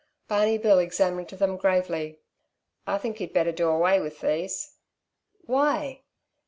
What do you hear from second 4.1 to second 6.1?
these." "Why?"